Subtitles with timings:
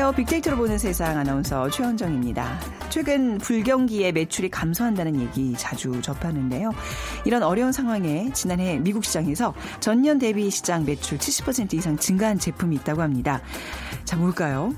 [0.00, 0.16] 안녕하세요.
[0.16, 2.58] 빅데이터로 보는 세상 아나운서 최현정입니다.
[2.88, 6.70] 최근 불경기에 매출이 감소한다는 얘기 자주 접하는데요.
[7.26, 13.02] 이런 어려운 상황에 지난해 미국 시장에서 전년 대비 시장 매출 70% 이상 증가한 제품이 있다고
[13.02, 13.42] 합니다.
[14.06, 14.74] 자, 뭘까요?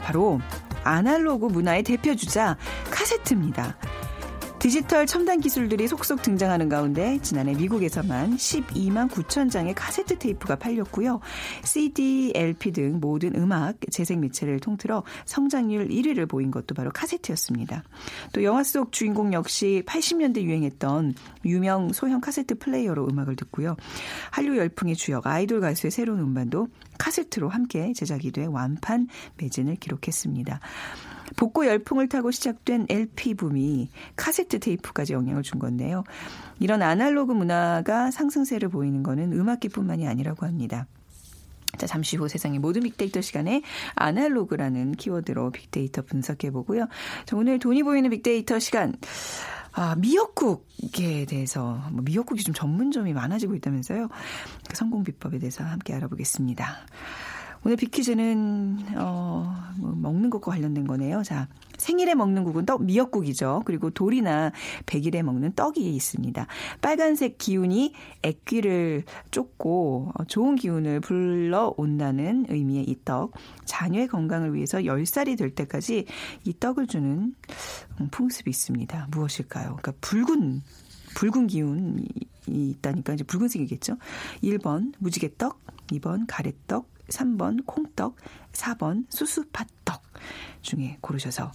[0.00, 0.40] 바로
[0.82, 2.56] 아날로그 문화의 대표 주자
[2.90, 3.76] 카세트입니다.
[4.64, 11.20] 디지털 첨단 기술들이 속속 등장하는 가운데 지난해 미국에서만 12만 9천 장의 카세트 테이프가 팔렸고요.
[11.64, 17.82] CD, LP 등 모든 음악 재생 매체를 통틀어 성장률 1위를 보인 것도 바로 카세트였습니다.
[18.32, 21.12] 또 영화 속 주인공 역시 80년대 유행했던
[21.44, 23.76] 유명 소형 카세트 플레이어로 음악을 듣고요.
[24.30, 30.60] 한류 열풍의 주역 아이돌 가수의 새로운 음반도 카세트로 함께 제작이 돼 완판 매진을 기록했습니다.
[31.36, 36.04] 복고 열풍을 타고 시작된 LP 붐이 카세트 테이프까지 영향을 준 건데요.
[36.60, 40.86] 이런 아날로그 문화가 상승세를 보이는 것은 음악계뿐만이 아니라고 합니다.
[41.76, 43.62] 자, 잠시 후 세상의 모든 빅데이터 시간에
[43.94, 46.86] 아날로그라는 키워드로 빅데이터 분석해 보고요.
[47.26, 48.94] 자, 오늘 돈이 보이는 빅데이터 시간.
[49.72, 54.08] 아, 미역국에 대해서, 뭐 미역국이 좀 전문점이 많아지고 있다면서요.
[54.68, 56.76] 그 성공 비법에 대해서 함께 알아보겠습니다.
[57.64, 61.22] 오늘 비키즈는 어, 뭐 먹는 것과 관련된 거네요.
[61.22, 61.48] 자,
[61.78, 63.62] 생일에 먹는 국은 떡 미역국이죠.
[63.64, 64.52] 그리고 돌이나
[64.84, 66.46] 백일에 먹는 떡이 있습니다.
[66.82, 73.32] 빨간색 기운이 액귀를 쫓고 어, 좋은 기운을 불러온다는 의미의 이 떡.
[73.64, 76.04] 자녀의 건강을 위해서 10살이 될 때까지
[76.44, 77.34] 이 떡을 주는
[78.00, 79.08] 음, 풍습이 있습니다.
[79.10, 79.76] 무엇일까요?
[79.76, 80.62] 그러니까 붉은
[81.14, 82.04] 붉은 기운이
[82.46, 83.96] 있다니까 이제 붉은색이겠죠.
[84.42, 85.58] 1번 무지개떡,
[85.92, 88.16] 2번 가래떡, 3번 콩떡,
[88.52, 90.02] 4번 수수팥떡
[90.62, 91.52] 중에 고르셔서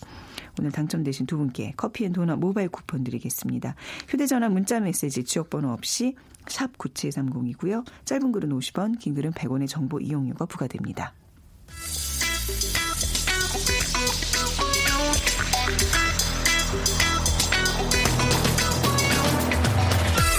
[0.59, 3.75] 오늘 당첨되신 두 분께 커피앤도넛 모바일 쿠폰 드리겠습니다.
[4.07, 6.15] 휴대전화 문자 메시지 지역번호 없이
[6.47, 7.85] 샵 9730이고요.
[8.05, 11.13] 짧은 글은 50원, 긴 글은 100원의 정보 이용료가 부과됩니다.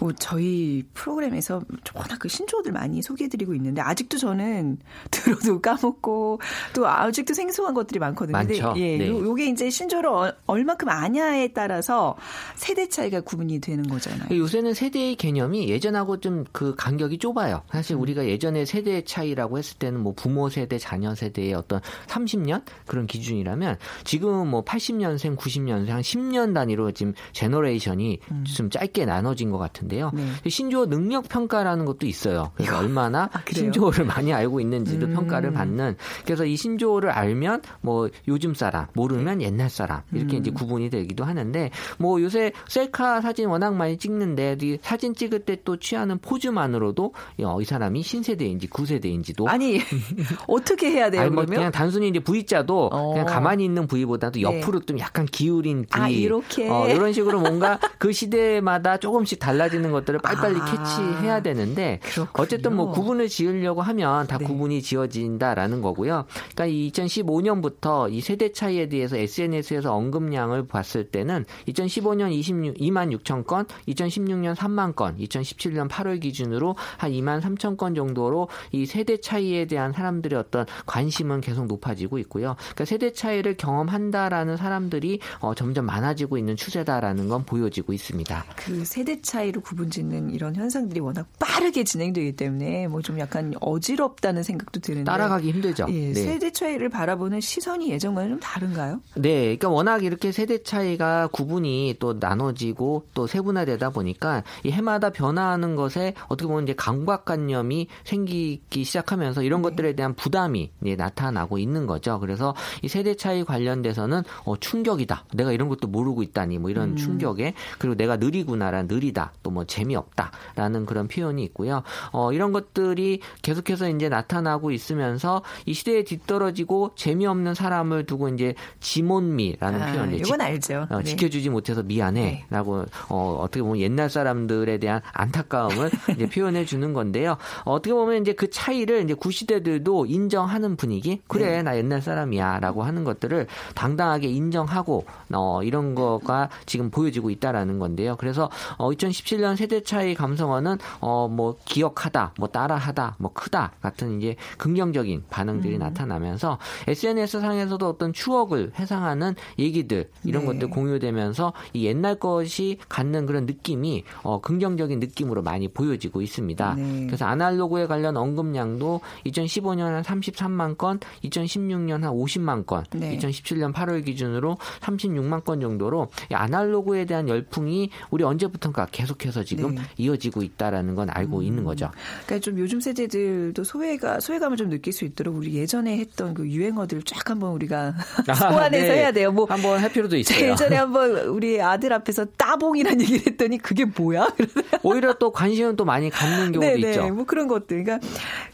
[0.00, 1.62] 뭐 저희 프로그램에서
[1.94, 4.78] 워낙 그 신조어들 많이 소개해드리고 있는데 아직도 저는
[5.10, 6.40] 들어도 까먹고
[6.74, 8.36] 또 아직도 생소한 것들이 많거든요.
[8.36, 8.74] 많죠.
[8.76, 9.08] 예, 네.
[9.08, 12.16] 요, 게 이제 신조어를 얼마큼 아냐에 따라서
[12.56, 14.36] 세대 차이가 구분이 되는 거잖아요.
[14.36, 17.62] 요새는 세대의 개념이 예전하고 좀 그 간격이 좁아요.
[17.70, 18.02] 사실 음.
[18.02, 23.78] 우리가 예전에 세대 차이라고 했을 때는 뭐 부모 세대, 자녀 세대의 어떤 30년 그런 기준이라면
[24.04, 28.44] 지금은 뭐 80년생, 90년생 한 10년 단위로 지금 generation이 음.
[28.44, 30.10] 좀 짧게 나눠진 것 같은데요.
[30.14, 30.48] 네.
[30.48, 32.52] 신조어 능력 평가라는 것도 있어요.
[32.54, 33.42] 그래서 얼마나 아?
[33.50, 35.14] 신조어를 많이 알고 있는지도 음.
[35.14, 35.96] 평가를 받는.
[36.24, 40.40] 그래서 이 신조어를 알면 뭐 요즘 사람, 모르면 옛날 사람 이렇게 음.
[40.40, 45.60] 이제 구분이 되기도 하는데 뭐 요새 셀카 사진 워낙 많이 찍는데 이 사진 찍을 때
[45.64, 49.78] 또 취하는 포즈만으로도 어, 이 사람이 신세대인지 구세대인지도 아니
[50.46, 51.44] 어떻게 해야 돼요 아니, 뭐?
[51.44, 53.12] 그냥 단순히 이제 V자도 어.
[53.12, 54.42] 그냥 가만히 있는 V보다도 네.
[54.42, 56.68] 옆으로 좀 약간 기울인 V 아, 이렇게?
[56.68, 60.64] 어, 이런 식으로 뭔가 그 시대마다 조금씩 달라지는 것들을 빨리빨리 아.
[60.64, 62.42] 캐치해야 되는데 그렇군요.
[62.42, 64.46] 어쨌든 뭐 구분을 지으려고 하면 다 네.
[64.46, 66.24] 구분이 지어진다라는 거고요.
[66.54, 73.46] 그러니까 이 2015년부터 이 세대 차이에 대해서 SNS에서 언급량을 봤을 때는 2015년 26, 2만 6천
[73.46, 79.66] 건, 2016년 3만 건, 2017년 8월 기준으로 한 2만 3천 건 정도로 이 세대 차이에
[79.66, 82.56] 대한 사람들의 어떤 관심은 계속 높아지고 있고요.
[82.58, 88.44] 그러니까 세대 차이를 경험한다라는 사람들이 어, 점점 많아지고 있는 추세다라는 건 보여지고 있습니다.
[88.56, 94.80] 그 세대 차이로 구분짓는 이런 현상들이 워낙 빠르게 진행되기 때문에 뭐 좀 약간 어지럽다는 생각도
[94.80, 95.86] 드는데 따라가기 힘들죠.
[95.88, 96.14] 예, 네.
[96.14, 99.00] 세대 차이를 바라보는 시선이 예전과는 좀 다른가요?
[99.16, 105.76] 네, 그러니까 워낙 이렇게 세대 차이가 구분이 또 나눠지고 또 세분화되다 보니까 이 해마다 변화하는
[105.76, 109.70] 것에 어떻게 보면 이제 강박관념이 생기기 시작하면서 이런 네.
[109.70, 112.20] 것들에 대한 부담이 이제 나타나고 있는 거죠.
[112.20, 115.24] 그래서 이 세대 차이 관련돼서는 어, 충격이다.
[115.34, 116.96] 내가 이런 것도 모르고 있다니 뭐 이런 음.
[116.96, 121.82] 충격에 그리고 내가 느리구나라 느리다 또 뭐 재미없다라는 그런 표현이 있고요.
[122.12, 129.82] 어, 이런 것들이 계속해서 이제 나타나고 있으면서 이 시대에 뒤떨어지고 재미없는 사람을 두고 이제 지몬미라는
[129.82, 130.86] 아, 표현을 이건 알죠.
[130.90, 131.04] 어, 네.
[131.04, 137.36] 지켜주지 못해서 미안해라고 어, 어떻게 보면 옛날 사람들에 대한 안타까움을 이제 표현해 주는 건데요.
[137.64, 141.20] 어, 어떻게 보면 이제 그 차이를 이제 구시대들도 인정하는 분위기.
[141.28, 141.62] 그래 네.
[141.62, 148.16] 나 옛날 사람이야라고 하는 것들을 당당하게 인정하고 어, 이런 거가 지금 보여지고 있다라는 건데요.
[148.16, 154.18] 그래서 어, 2017년 2017년 세대 차이 감성어는 어 뭐 기억하다, 뭐 따라하다, 뭐 크다 같은
[154.20, 155.78] 이제 긍정적인 반응들이 음.
[155.78, 156.58] 나타나면서
[156.88, 160.46] SNS 상에서도 어떤 추억을 회상하는 얘기들 이런 네.
[160.46, 166.74] 것들 공유되면서 이 옛날 것이 갖는 그런 느낌이 어 긍정적인 느낌으로 많이 보여지고 있습니다.
[166.74, 167.06] 네.
[167.06, 173.16] 그래서 아날로그에 관련 언급량도 2015년 한 33만 건, 2016년 한 50만 건, 네.
[173.16, 179.82] 2017년 8월 기준으로 36만 건 정도로 아날로그에 대한 열풍 이 우리 언제부턴가 계속해서 지금 네.
[179.96, 181.42] 이어지고 있다라는 건 알고 음.
[181.42, 181.90] 있는 거죠.
[182.26, 187.02] 그러니까 좀 요즘 세대들도 소외가 소외감을 좀 느낄 수 있도록 우리 예전에 했던 그 유행어들을
[187.04, 187.94] 쫙 한번 우리가
[188.26, 188.98] 아, 소환해서 네.
[188.98, 189.32] 해야 돼요.
[189.32, 190.50] 뭐 한번 할 필요도 있어요.
[190.50, 194.28] 예전에 한번 우리 아들 앞에서 따봉이라는 얘기를 했더니 그게 뭐야?
[194.82, 196.90] 오히려 또 관심은 또 많이 갖는 경우도 네네.
[196.90, 197.08] 있죠.
[197.14, 197.84] 뭐 그런 것들.
[197.84, 198.06] 그러니까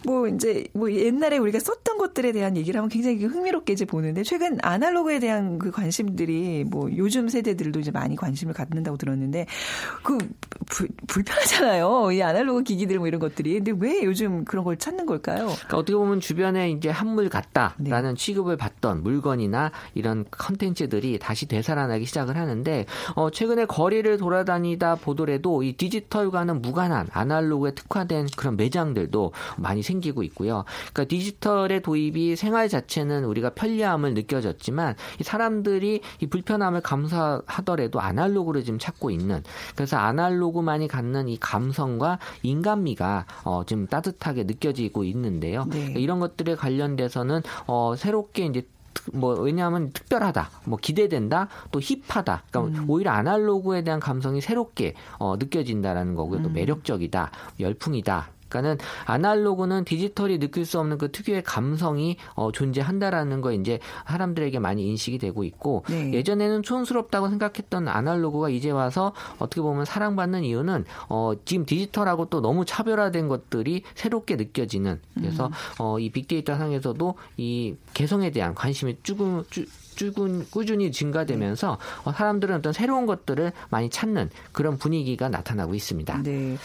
[0.04, 4.58] 뭐 이제 뭐 옛날에 우리가 썼던 것들에 대한 얘기를 하면 굉장히 흥미롭게 이제 보는데 최근
[4.62, 9.46] 아날로그에 대한 그 관심들이 뭐 요즘 세대들도 이제 많이 관심을 갖는다고 들었는데
[10.02, 10.18] 그
[10.66, 12.12] 불, 불편하잖아요.
[12.12, 13.54] 이 아날로그 기기들 뭐 이런 것들이.
[13.54, 15.46] 근데 왜 요즘 그런 걸 찾는 걸까요?
[15.46, 18.14] 그러니까 어떻게 보면 주변에 이제 한물 같다라는 네.
[18.14, 25.74] 취급을 받던 물건이나 이런 컨텐츠들이 다시 되살아나기 시작을 하는데 어 최근에 거리를 돌아다니다 보더라도 이
[25.74, 30.64] 디지털과는 무관한 아날로그에 특화된 그런 매장들도 많이 생기고 있고요.
[30.92, 38.78] 그러니까 디지털의 도입이 생활 자체는 우리가 편리함을 느껴졌지만 이 사람들이 이 불편함을 감사하더라도 아날로그를 지금
[38.86, 39.42] 찾고 있는
[39.74, 45.64] 그래서 아날로그만이 갖는 이 감성과 인간미가 어, 좀 따뜻하게 느껴지고 있는데요.
[45.64, 45.78] 네.
[45.78, 48.66] 그러니까 이런 것들에 관련돼서는 어, 새롭게 이제
[49.12, 52.44] 뭐 왜냐하면 특별하다, 뭐 기대된다, 또 힙하다.
[52.50, 52.90] 그러니까 음.
[52.90, 56.42] 오히려 아날로그에 대한 감성이 새롭게 어, 느껴진다라는 거고요.
[56.42, 56.54] 또 음.
[56.54, 57.30] 매력적이다,
[57.60, 58.35] 열풍이다.
[58.56, 64.86] 그러니까는 아날로그는 디지털이 느낄 수 없는 그 특유의 감성이 어, 존재한다라는 거 이제 사람들에게 많이
[64.88, 66.12] 인식이 되고 있고 네.
[66.12, 72.64] 예전에는 촌스럽다고 생각했던 아날로그가 이제 와서 어떻게 보면 사랑받는 이유는 어, 지금 디지털하고 또 너무
[72.64, 75.52] 차별화된 것들이 새롭게 느껴지는 그래서 음.
[75.78, 79.64] 어, 이 빅데이터 상에서도 이 개성에 대한 관심이 쭈금 쭈,
[79.96, 86.22] 꾸준, 꾸준히 증가되면서 어, 사람들은 어떤 새로운 것들을 많이 찾는 그런 분위기가 나타나고 있습니다.
[86.22, 86.56] 네.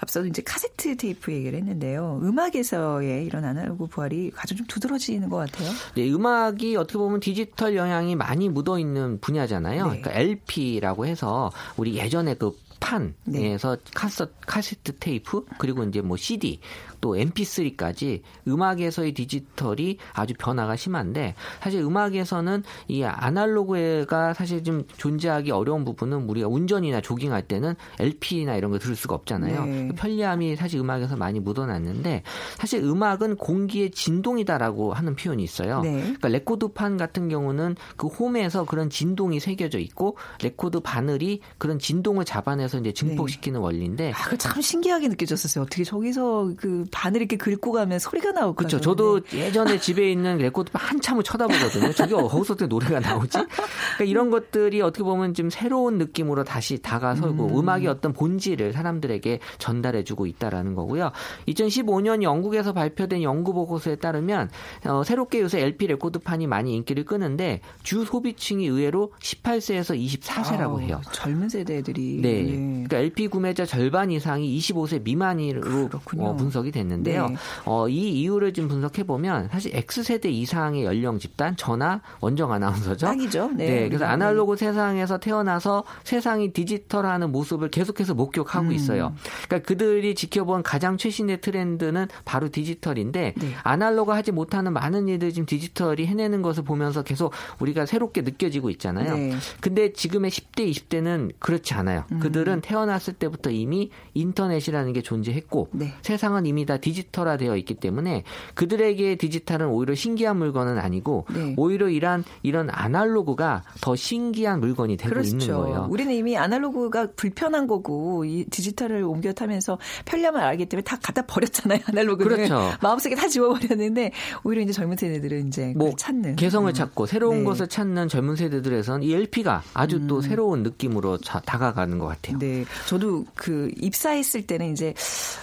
[0.00, 2.20] 앞서도 이제 카세트 테이프 얘기를 했는데요.
[2.22, 5.70] 음악에서의 이런 아날로그 부활이 아주 좀 두드러지는 것 같아요.
[5.94, 9.84] 네, 음악이 어떻게 보면 디지털 영향이 많이 묻어 있는 분야잖아요.
[9.84, 10.00] 네.
[10.00, 13.82] 그러니까 LP라고 해서 우리 예전에 그 판에서 네.
[13.94, 16.60] 카세, 카세트 테이프 그리고 이제 뭐 CD
[17.00, 25.84] 또 MP3까지 음악에서의 디지털이 아주 변화가 심한데 사실 음악에서는 이 아날로그가 사실 좀 존재하기 어려운
[25.84, 29.64] 부분은 우리가 운전이나 조깅할 때는 LP나 이런 걸 들을 수가 없잖아요.
[29.64, 29.88] 네.
[29.88, 32.22] 그 편리함이 사실 음악에서 많이 묻어났는데
[32.58, 35.80] 사실 음악은 공기의 진동이다라고 하는 표현이 있어요.
[35.82, 36.00] 네.
[36.00, 42.78] 그러니까 레코드판 같은 경우는 그 홈에서 그런 진동이 새겨져 있고 레코드 바늘이 그런 진동을 잡아내서
[42.80, 43.64] 이제 증폭시키는 네.
[43.64, 45.64] 원리인데 아, 참 신기하게 느껴졌었어요.
[45.64, 48.56] 어떻게 저기서 그 바늘 이렇게 긁고 가면 소리가 나올까?
[48.56, 48.80] 그렇죠.
[48.80, 51.92] 저도 예전에 집에 있는 레코드 한참을 쳐다보거든요.
[51.92, 53.38] 저기 어디서 노래가 나오지?
[53.38, 60.26] 그러니까 이런 것들이 어떻게 보면 좀 새로운 느낌으로 다시 다가서고 음악의 어떤 본질을 사람들에게 전달해주고
[60.26, 61.12] 있다라는 거고요.
[61.48, 64.50] 2015년 영국에서 발표된 연구 보고서에 따르면
[64.86, 71.00] 어, 새롭게 요새 LP 레코드판이 많이 인기를 끄는데 주 소비층이 의외로 18세에서 24세라고 아 해요.
[71.12, 72.20] 젊은 세대들이.
[72.22, 72.42] 네.
[72.42, 72.52] 네.
[72.52, 75.88] 그러니까 LP 구매자 절반 이상이 25세 미만으로
[76.18, 77.28] 어, 분석이 됐는데요.
[77.28, 77.36] 네.
[77.64, 83.06] 어, 이 이유를 좀 분석해 보면 사실 X세대 이상의 연령 집단 전화 원정 아나운서죠.
[83.06, 83.50] 딱이죠.
[83.54, 83.66] 네.
[83.66, 83.88] 네.
[83.88, 88.72] 그래서 아날로그 세상에서 태어나서 세상이 디지털하는 모습을 계속해서 목격하고 음.
[88.72, 89.14] 있어요.
[89.46, 93.54] 그러니까 그들이 지켜본 가장 최신의 트렌드는 바로 디지털인데 네.
[93.62, 99.16] 아날로그 하지 못하는 많은 일들 지금 디지털이 해내는 것을 보면서 계속 우리가 새롭게 느껴지고 있잖아요.
[99.16, 99.34] 네.
[99.60, 102.04] 근데 지금의 10대, 20대는 그렇지 않아요.
[102.12, 102.20] 음.
[102.20, 105.94] 그들은 태어났을 때부터 이미 인터넷이라는 게 존재했고 네.
[106.02, 108.22] 세상은 이미 다 디지털화 되어 있기 때문에
[108.54, 111.54] 그들에게 디지털은 오히려 신기한 물건은 아니고 네.
[111.56, 115.30] 오히려 이런 이런 아날로그가 더 신기한 물건이 되고 그렇죠.
[115.30, 115.88] 있는 거예요.
[115.90, 121.80] 우리는 이미 아날로그가 불편한 거고 이 디지털을 옮겨 타면서 편리함을 알기 때문에 다 갖다 버렸잖아요.
[121.90, 122.70] 아날로그를 그렇죠.
[122.80, 124.12] 마음속에 다 지워버렸는데
[124.44, 126.72] 오히려 이제 젊은 세대들은 이제 뭐 찾는 개성을 음.
[126.72, 127.44] 찾고 새로운 네.
[127.44, 130.06] 것을 찾는 젊은 세대들에선 이 LP가 아주 음.
[130.06, 132.38] 또 새로운 느낌으로 자, 다가가는 것 같아요.
[132.38, 134.94] 네, 저도 그 입사했을 때는 이제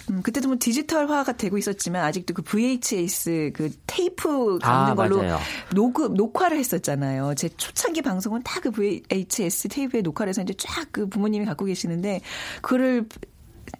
[0.09, 5.17] 음, 그때도 뭐 디지털화 가 되고 있었지만 아직도 그 VHS 그 테이프 감는 아, 걸로
[5.17, 5.39] 맞아요.
[5.73, 7.33] 녹음 녹화를 했었잖아요.
[7.35, 12.21] 제 초창기 방송은 다 그 VHS 테이프에 녹화를 해서 이제 쫙 그 부모님이 갖고 계시는데
[12.61, 13.07] 그를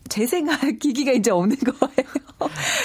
[0.08, 2.08] 재생할 기기가 이제 없는 거예요.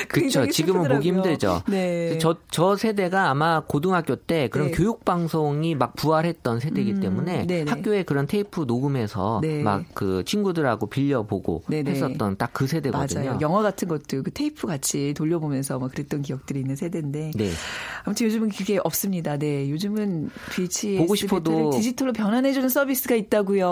[0.08, 0.46] 그렇죠.
[0.46, 1.62] 지금은 보기 힘들죠.
[1.68, 2.18] 네.
[2.18, 4.72] 저, 저 세대가 아마 고등학교 때 그런 네.
[4.72, 9.62] 교육 방송이 막 부활했던 세대이기 음, 때문에 음, 학교에 그런 테이프 녹음해서 네.
[9.62, 11.90] 막그 친구들하고 빌려보고 네네.
[11.90, 13.24] 했었던 딱 그 세대거든요.
[13.24, 13.38] 맞아요.
[13.40, 17.32] 영화 같은 것도 그 테이프 같이 돌려보면서 막 그랬던 기억들이 있는 세대인데.
[17.34, 17.50] 네.
[18.04, 19.36] 아무튼 요즘은 그게 없습니다.
[19.36, 19.68] 네.
[19.70, 23.68] 요즘은 VHS 보고 싶어도 디지털로 변환해주는 서비스가 있다고요.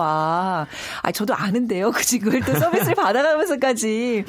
[0.00, 0.66] 아,
[1.02, 1.90] 아 저도 아는데요.
[1.92, 4.24] 그지 그걸 또 서비스를 받아가면서까지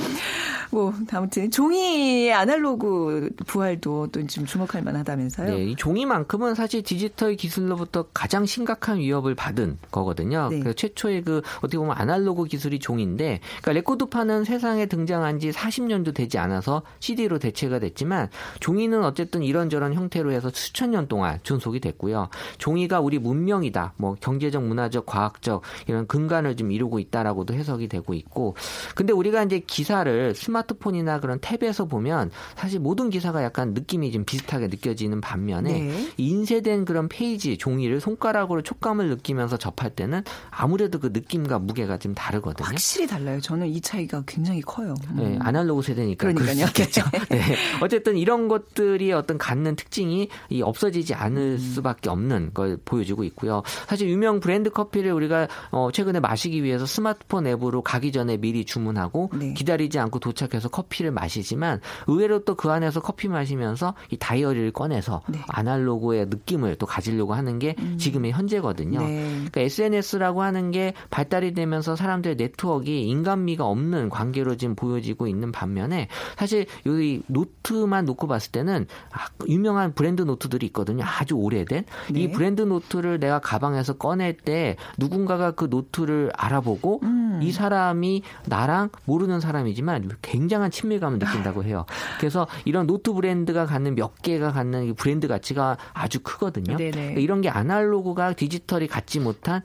[0.71, 5.49] 뭐 아무튼 종이의 아날로그 부활도 또좀 주목할 만하다면서요.
[5.49, 10.49] 네, 이 종이만큼은 사실 디지털 기술로부터 가장 심각한 위협을 받은 거거든요.
[10.49, 10.59] 네.
[10.59, 16.37] 그 최초의 그 어떻게 보면 아날로그 기술이 종인데, 그러니까 레코드판은 세상에 등장한 지 40년도 되지
[16.37, 18.29] 않아서 CD로 대체가 됐지만
[18.59, 22.29] 종이는 어쨌든 이런저런 형태로 해서 수천 년 동안 존속이 됐고요.
[22.57, 28.55] 종이가 우리 문명이다, 뭐 경제적, 문화적, 과학적 이런 근간을 좀 이루고 있다라고도 해석이 되고 있고,
[28.95, 34.67] 근데 우리가 이제 기사를 스마트폰이나 그런 탭에서 보면 사실 모든 기사가 약간 느낌이 좀 비슷하게
[34.67, 36.09] 느껴지는 반면에 네.
[36.17, 42.67] 인쇄된 그런 페이지 종이를 손가락으로 촉감을 느끼면서 접할 때는 아무래도 그 느낌과 무게가 좀 다르거든요.
[42.67, 43.39] 확실히 달라요.
[43.41, 44.95] 저는 이 차이가 굉장히 커요.
[45.11, 45.15] 음.
[45.17, 46.65] 네, 아날로그 세대니까 그러니까요.
[46.73, 47.01] 그렇죠.
[47.29, 47.41] 네.
[47.81, 50.29] 어쨌든 이런 것들이 어떤 갖는 특징이
[50.61, 51.57] 없어지지 않을 음.
[51.57, 53.63] 수밖에 없는 걸 보여주고 있고요.
[53.87, 59.31] 사실 유명 브랜드 커피를 우리가 어, 최근에 마시기 위해서 스마트폰 앱으로 가기 전에 미리 주문하고
[59.37, 59.53] 네.
[59.53, 65.21] 기다리지 않고 도착 해서 커피를 마시지만 의외로 또 그 안에서 커피 마시면서 이 다이어리를 꺼내서
[65.27, 65.39] 네.
[65.47, 67.97] 아날로그의 느낌을 또 가지려고 하는 게 음.
[67.99, 68.99] 지금의 현재거든요.
[69.01, 69.27] 네.
[69.27, 76.07] 그러니까 SNS라고 하는 게 발달이 되면서 사람들의 네트워크가 인간미가 없는 관계로 지금 보여지고 있는 반면에
[76.37, 81.03] 사실 이 노트만 놓고 봤을 때는 아, 유명한 브랜드 노트들이 있거든요.
[81.05, 81.83] 아주 오래된
[82.13, 82.19] 네.
[82.19, 87.39] 이 브랜드 노트를 내가 가방에서 꺼낼 때 누군가가 그 노트를 알아보고 음.
[87.43, 91.85] 이 사람이 나랑 모르는 사람이지만 굉장한 친밀감을 느낀다고 해요.
[92.19, 96.75] 그래서 이런 노트 브랜드가 갖는 몇 개가 갖는 브랜드 가치가 아주 크거든요.
[96.75, 99.61] 그러니까 이런 게 아날로그가 디지털이 갖지 못한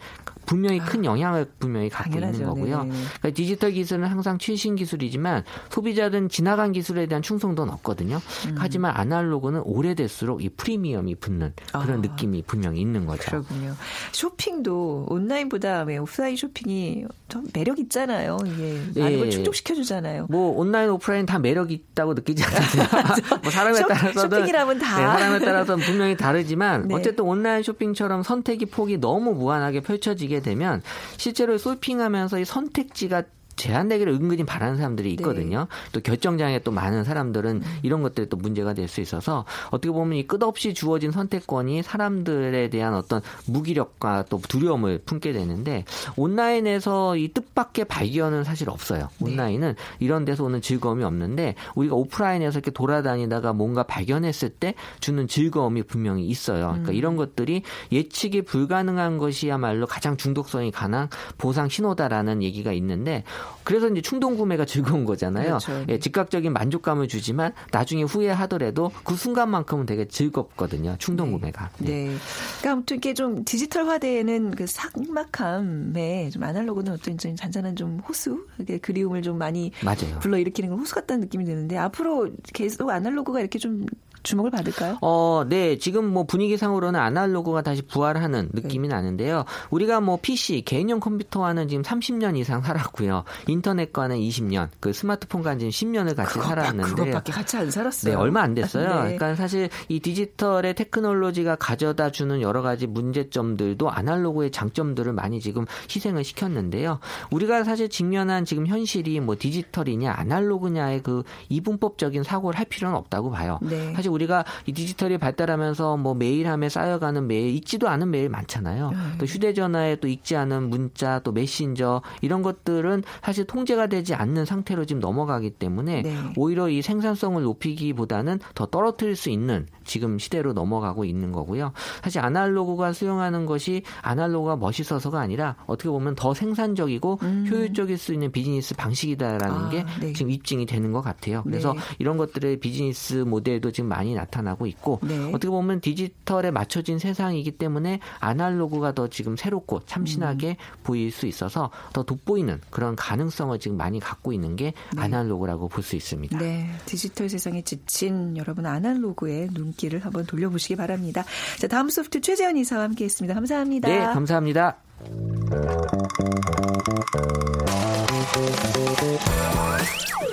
[0.50, 2.38] 분명히 큰 아, 영향을 분명히 갖고 당연하죠.
[2.38, 2.78] 있는 거고요.
[2.88, 8.20] 그러니까 디지털 기술은 항상 최신 기술이지만 소비자들은 지나간 기술에 대한 충성도는 없거든요.
[8.48, 8.54] 음.
[8.58, 13.30] 하지만 아날로그는 오래될수록 이 프리미엄이 붙는 그런 아, 느낌이 분명히 있는 거죠.
[13.30, 13.76] 그렇군요.
[14.10, 18.36] 쇼핑도 온라인보다 왜 오프라인 쇼핑이 좀 매력 있잖아요.
[18.44, 19.18] 이게 많은 예.
[19.18, 20.26] 걸 충족시켜 주잖아요.
[20.30, 22.60] 뭐 온라인 오프라인 다 매력 있다고 느끼지 않아요.
[23.42, 26.94] 뭐 사람에 따라서 쇼핑이라면 다 네, 사람에 따라서 분명히 다르지만 네.
[26.96, 30.82] 어쨌든 온라인 쇼핑처럼 선택의 폭이 너무 무한하게 펼쳐지게 되면
[31.16, 33.24] 실제로 솔핑하면서 이 선택지가
[33.60, 35.60] 제한되기를 은근히 바라는 사람들이 있거든요.
[35.60, 35.90] 네.
[35.92, 37.78] 또 결정장애 또 많은 사람들은 음.
[37.82, 42.94] 이런 것들이 또 문제가 될 수 있어서 어떻게 보면 이 끝없이 주어진 선택권이 사람들에 대한
[42.94, 45.84] 어떤 무기력과 또 두려움을 품게 되는데
[46.16, 49.08] 온라인에서 이 뜻밖의 발견은 사실 없어요.
[49.18, 49.30] 네.
[49.30, 49.74] 온라인은 네.
[50.00, 56.26] 이런 데서 오는 즐거움이 없는데 우리가 오프라인에서 이렇게 돌아다니다가 뭔가 발견했을 때 주는 즐거움이 분명히
[56.26, 56.68] 있어요.
[56.70, 56.94] 그러니까 음.
[56.94, 57.62] 이런 것들이
[57.92, 63.24] 예측이 불가능한 것이야말로 가장 중독성이 강한 보상 신호다라는 얘기가 있는데
[63.64, 65.46] 그래서 이제 충동 구매가 즐거운 거잖아요.
[65.58, 65.84] 그렇죠.
[65.88, 70.96] 예, 즉각적인 만족감을 주지만 나중에 후회하더라도 그 순간만큼은 되게 즐겁거든요.
[70.98, 71.38] 충동 네.
[71.38, 71.70] 구매가.
[71.78, 71.86] 네.
[71.90, 72.16] 네.
[72.58, 78.46] 그러니까 아무튼 이게 좀 디지털화되는 그 삭막함에 좀 아날로그는 어떤 좀 잔잔한 좀 호수,
[78.82, 80.18] 그리움을 좀 많이 맞아요.
[80.20, 83.86] 불러 일으키는 호수 같다는 느낌이 드는데 앞으로 계속 아날로그가 이렇게 좀
[84.22, 84.98] 주목을 받을까요?
[85.00, 85.78] 어, 네.
[85.78, 88.94] 지금 뭐 분위기상으로는 아날로그가 다시 부활하는 느낌이 네.
[88.94, 89.44] 나는데요.
[89.70, 93.24] 우리가 뭐 PC, 개인용 컴퓨터와는 지금 30년 이상 살았고요.
[93.48, 96.90] 인터넷과는 20년, 그 스마트폰과는 지금 10년을 같이 그것, 살았는데.
[96.90, 98.14] 그것밖에 같이 안 살았어요.
[98.14, 98.88] 네, 얼마 안 됐어요.
[98.88, 99.16] 네.
[99.16, 106.24] 그러니까 사실 이 디지털의 테크놀로지가 가져다 주는 여러 가지 문제점들도 아날로그의 장점들을 많이 지금 희생을
[106.24, 106.98] 시켰는데요.
[107.30, 113.58] 우리가 사실 직면한 지금 현실이 뭐 디지털이냐 아날로그냐의 그 이분법적인 사고를 할 필요는 없다고 봐요.
[113.62, 113.92] 네.
[113.94, 118.90] 사실 우리가 이 디지털이 발달하면서 뭐 메일함에 쌓여가는 메일, 읽지도 않은 메일 많잖아요.
[118.90, 118.96] 네.
[119.18, 124.84] 또 휴대전화에 또 읽지 않은 문자, 또 메신저 이런 것들은 사실 통제가 되지 않는 상태로
[124.84, 126.16] 지금 넘어가기 때문에 네.
[126.36, 131.72] 오히려 이 생산성을 높이기보다는 더 떨어뜨릴 수 있는 지금 시대로 넘어가고 있는 거고요.
[132.04, 137.46] 사실 아날로그가 수용하는 것이 아날로그가 멋있어서가 아니라 어떻게 보면 더 생산적이고 음.
[137.50, 140.12] 효율적일 수 있는 비즈니스 방식이다라는 아, 게 네.
[140.12, 141.42] 지금 입증이 되는 것 같아요.
[141.42, 141.80] 그래서 네.
[141.98, 145.18] 이런 것들의 비즈니스 모델도 지금 많이 나타나고 있고 네.
[145.30, 150.82] 어떻게 보면 디지털에 맞춰진 세상이기 때문에 아날로그가 더 지금 새롭고 참신하게 음.
[150.84, 155.02] 보일 수 있어서 더 돋보이는 그런 가능성을 지금 많이 갖고 있는 게 네.
[155.02, 156.38] 아날로그라고 볼 수 있습니다.
[156.38, 161.24] 네, 디지털 세상에 지친 여러분 아날로그의 눈 길을 한번 돌려보시기 바랍니다.
[161.58, 163.34] 자, 다음 소프트 최재현 이사와 함께 했습니다.
[163.34, 163.88] 감사합니다.
[163.88, 164.76] 네, 감사합니다.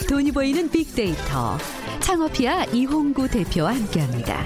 [0.09, 1.57] 돈이 보이는 빅데이터
[2.01, 4.43] 창업피아 이홍구 대표와 함께 합니다.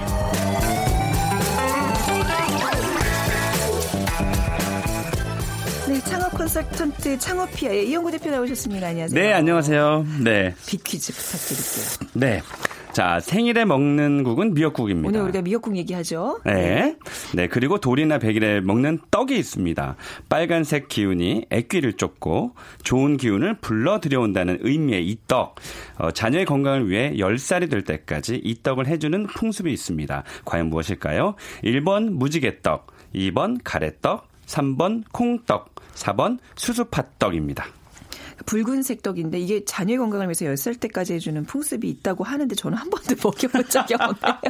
[5.88, 8.88] 네, 창업 컨설턴트 창업피아의 이용구 대표 나오셨습니다.
[8.88, 9.20] 안녕하세요.
[9.20, 10.06] 네, 안녕하세요.
[10.22, 10.54] 네.
[10.66, 12.10] 빅퀴즈 부탁드릴게요.
[12.14, 12.42] 네.
[12.92, 15.08] 자, 생일에 먹는 국은 미역국입니다.
[15.08, 16.40] 오늘 우리가 미역국 얘기하죠.
[16.44, 16.96] 네.
[17.34, 17.48] 네.
[17.48, 19.96] 그리고 돌이나 백일에 먹는 떡이 있습니다.
[20.28, 25.54] 빨간색 기운이 애귀를 쫓고 좋은 기운을 불러 들여온다는 의미의 이 떡.
[25.96, 30.24] 어, 자녀의 건강을 위해 10살이 될 때까지 이 떡을 해주는 풍습이 있습니다.
[30.44, 31.36] 과연 무엇일까요?
[31.64, 37.64] 1번 무지개떡, 2번 가래떡, 3번 콩떡, 4번 수수팥떡입니다.
[38.46, 43.14] 붉은색 떡인데 이게 자녀의 건강을 위해서 10살 때까지 해주는 풍습이 있다고 하는데 저는 한 번도
[43.22, 44.40] 먹여본 적이 없네요.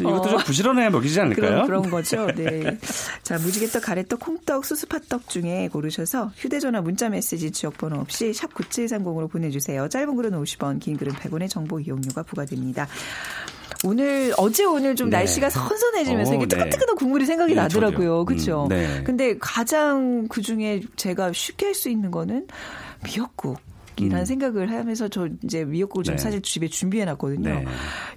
[0.00, 1.64] 이것도 좀 부지런해 먹이지 않을까요?
[1.64, 2.26] 그런, 그런 거죠.
[2.34, 2.78] 네.
[3.22, 9.88] 자, 무지개떡, 가래떡, 콩떡, 수수팥떡 중에 고르셔서 휴대전화 문자 메시지 지역번호 없이 샵 9730으로 보내주세요.
[9.88, 12.86] 짧은 글은 50원, 긴 글은 100원의 정보 이용료가 부과됩니다.
[13.84, 15.16] 오늘 어제 오늘 좀 네.
[15.18, 16.56] 날씨가 선선해지면서 오, 이게 네.
[16.56, 17.98] 뜨끈뜨끈한 국물이 생각이 네, 나더라고요.
[17.98, 18.24] 저도요.
[18.24, 18.64] 그렇죠?
[18.64, 19.02] 음, 네.
[19.02, 22.46] 근데 가장 그 중에 제가 쉽게 할 수 있는 거는
[23.04, 23.58] 미역국.
[23.98, 24.24] 이라는 음.
[24.24, 26.22] 생각을 하면서 저 이제 미역국을 좀 네.
[26.22, 27.48] 사실 집에 준비해 놨거든요.
[27.48, 27.64] 네.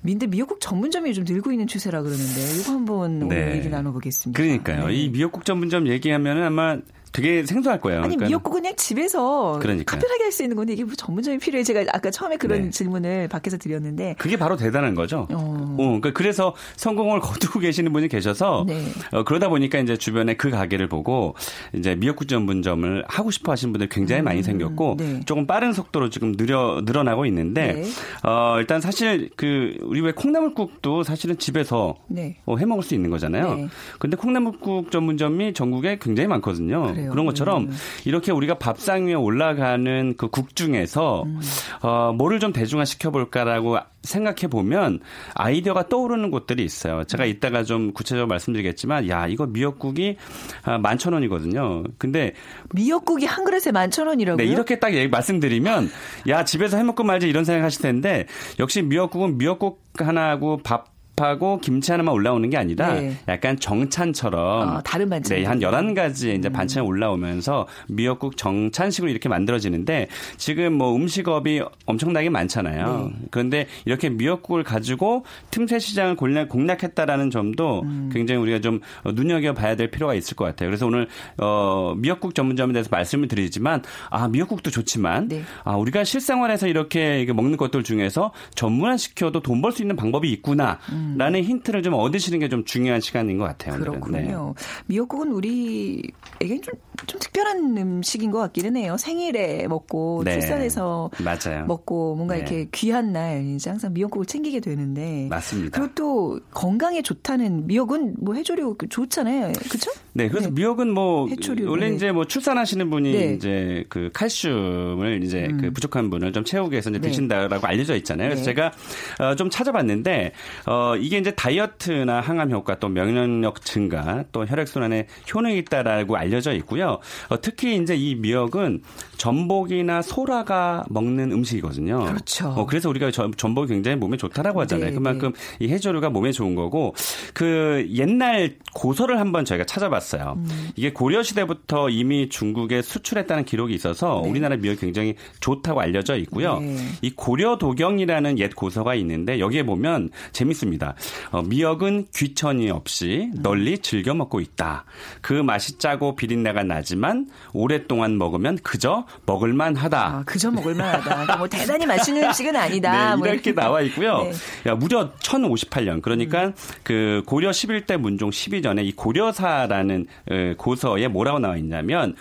[0.04, 3.58] 근데 미역국 전문점이 요즘 늘고 있는 추세라 그러는데 이거 한번 오늘 네.
[3.58, 4.42] 얘기 나눠보겠습니다.
[4.42, 4.88] 그러니까요.
[4.88, 4.94] 네.
[4.94, 6.78] 이 미역국 전문점 얘기하면은 아마
[7.16, 8.00] 되게 생소할 거예요.
[8.00, 10.00] 아니 그러니까 미역국은 그냥 집에서 그러니까요.
[10.00, 12.70] 특별하게 할 수 있는 건데 이게 뭐 전문점이 필요해 제가 아까 처음에 그런 네.
[12.70, 15.28] 질문을 밖에서 드렸는데 그게 바로 대단한 거죠.
[15.32, 15.76] 어.
[15.78, 18.84] 어, 그러니까 그래서 성공을 거두고 계시는 분이 계셔서 네.
[19.14, 21.36] 어, 그러다 보니까 이제 주변에 그 가게를 보고
[21.74, 25.22] 이제 미역국 전문점을 하고 싶어 하시는 분들 굉장히 많이 생겼고 네.
[25.26, 27.84] 조금 빠른 속도로 지금 늘어 늘어나고 있는데 네.
[28.30, 32.36] 어, 일단 사실 그 우리 왜 콩나물국도 사실은 집에서 네.
[32.46, 33.56] 어, 해 먹을 수 있는 거잖아요.
[33.56, 33.68] 네.
[34.00, 36.92] 근데 콩나물국 전문점이 전국에 굉장히 많거든요.
[36.94, 37.05] 그래요.
[37.14, 37.78] 런 것처럼 음.
[38.06, 41.40] 이렇게 우리가 밥상 위에 올라가는 그 국 중에서 음.
[41.82, 45.00] 어, 뭐를 좀 대중화 시켜볼까라고 생각해 보면
[45.34, 47.06] 아이디어가 떠오르는 곳들이 있어요.
[47.06, 47.30] 제가 음.
[47.30, 50.18] 이따가 좀 구체적으로 말씀드리겠지만, 야 이거 미역국이
[50.64, 51.84] 아, 만천 원이거든요.
[51.98, 52.34] 근데
[52.74, 54.46] 미역국이 한 그릇에 만천 원이라고요?
[54.46, 55.90] 네, 이렇게 딱 얘기 말씀드리면
[56.28, 58.26] 야 집에서 해먹고 말지 이런 생각하실 텐데
[58.60, 63.16] 역시 미역국은 미역국 하나하고 밥 하고 김치 하나만 올라오는 게 아니라 네.
[63.28, 65.38] 약간 정찬처럼 아, 다른 반찬.
[65.38, 73.12] 네, 한 11가지 이제 반찬이 올라오면서 미역국 정찬식으로 이렇게 만들어지는데 지금 뭐 음식업이 엄청나게 많잖아요.
[73.14, 73.26] 네.
[73.32, 78.10] 그런데 이렇게 미역국을 가지고 틈새 시장을 공략, 공략 했다라는 점도 음.
[78.12, 80.70] 굉장히 우리가 좀 눈여겨 봐야 될 필요가 있을 것 같아요.
[80.70, 85.44] 그래서 오늘 어 미역국 전문점에 대해서 말씀을 드리지만 아, 미역국도 좋지만 네.
[85.64, 90.78] 아, 우리가 실생활에서 이렇게 먹는 것들 중에서 전문화 시켜도 돈 벌 수 있는 방법이 있구나.
[91.18, 93.76] 라는 힌트를 좀 얻으시는 게 좀 중요한 시간인 것 같아요.
[93.76, 93.94] 오늘은.
[93.94, 94.00] 네.
[94.00, 94.54] 그렇군요.
[94.86, 96.74] 미역국은 우리에겐 좀,
[97.08, 98.98] 좀 특별한 음식인 것 같기는 해요.
[98.98, 100.34] 생일에 먹고 네.
[100.34, 101.66] 출산해서 맞아요.
[101.66, 102.42] 먹고 뭔가 네.
[102.42, 105.80] 이렇게 귀한 날 이제 항상 미역국을 챙기게 되는데 맞습니다.
[105.80, 109.52] 그리고 또 건강에 좋다는 미역은 뭐 해조류 좋잖아요.
[109.70, 109.92] 그렇죠?
[110.18, 110.54] 네, 그래서 네.
[110.56, 111.96] 미역은 뭐 해초류, 원래 네.
[111.98, 113.34] 이제 뭐 출산하시는 분이 네.
[113.34, 115.58] 이제 그 칼슘을 이제 음.
[115.60, 117.10] 그 부족한 분을 좀 채우기 위해서 이제 네.
[117.10, 118.30] 드신다라고 알려져 있잖아요.
[118.30, 118.46] 그래서 네.
[118.46, 118.72] 제가
[119.20, 120.32] 어, 좀 찾아봤는데
[120.68, 126.54] 어 이게 이제 다이어트나 항암 효과 또 면역력 증가 또 혈액 순환에 효능이 있다라고 알려져
[126.54, 127.00] 있고요.
[127.28, 128.84] 어, 특히 이제 이 미역은
[129.18, 132.06] 전복이나 소라가 먹는 음식이거든요.
[132.06, 132.48] 그렇죠.
[132.56, 134.92] 어, 그래서 우리가 전- 전복이 굉장히 몸에 좋다라고 하잖아요.
[134.92, 136.96] 네, 그만큼 이 해조류가 몸에 좋은 거고
[137.34, 140.05] 그 옛날 고서를 한번 저희가 찾아봤어요.
[140.38, 140.70] 음.
[140.76, 144.30] 이게 고려 시대부터 이미 중국에 수출했다는 기록이 있어서 네.
[144.30, 146.60] 우리나라 미역 굉장히 좋다고 알려져 있고요.
[146.60, 146.78] 네.
[147.02, 150.96] 이 고려 도경이라는 옛 고서가 있는데 여기에 보면 재밌습니다.
[151.32, 154.86] 어, 미역은 귀천이 없이 널리 즐겨 먹고 있다.
[155.22, 160.06] 그 맛이 짜고 비린내가 나지만 오랫동안 먹으면 그저 먹을만하다.
[160.06, 161.04] 아, 그저 먹을만하다.
[161.04, 163.12] 그러니까 뭐 대단히 맛있는 음식은 아니다.
[163.12, 164.24] 네, 뭐 이렇게 나와 있고요.
[164.24, 164.34] 네.
[164.68, 166.02] 야, 무려 1058년.
[166.02, 172.16] 그러니까 그 고려 11대 문종 12전에 이 고려사라는 어, 고서에 뭐라고 나와 있냐면